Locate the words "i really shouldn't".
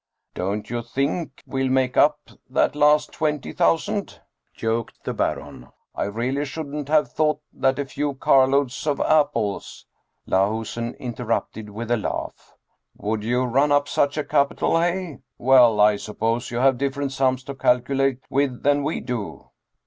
5.95-6.87